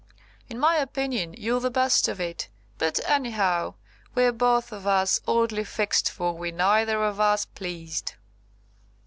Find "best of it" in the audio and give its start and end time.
1.69-2.49